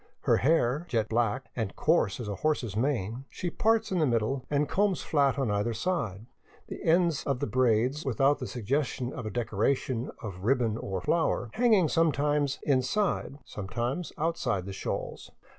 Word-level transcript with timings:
Her 0.21 0.37
hair, 0.37 0.87
jet 0.89 1.09
black, 1.09 1.51
and 1.55 1.75
coarse 1.75 2.19
as 2.19 2.27
a 2.27 2.37
horse's 2.37 2.75
mane, 2.75 3.25
she 3.29 3.51
parts 3.51 3.91
in 3.91 3.99
the 3.99 4.07
middle 4.07 4.47
and 4.49 4.67
combs 4.67 5.03
flat 5.03 5.37
on 5.37 5.51
either 5.51 5.75
side, 5.75 6.25
the 6.69 6.81
ends 6.83 7.23
of 7.25 7.39
the 7.39 7.45
braids, 7.45 8.03
without 8.03 8.39
the 8.39 8.47
suggestion 8.47 9.13
of 9.13 9.27
a 9.27 9.29
decoration 9.29 10.09
of 10.23 10.39
ribbon 10.43 10.75
or 10.75 11.01
flower, 11.01 11.51
hanging 11.53 11.87
sometimes 11.87 12.57
in 12.63 12.81
side, 12.81 13.37
sometimes 13.45 14.11
outside 14.17 14.65
the 14.65 14.73
shawls. 14.73 15.29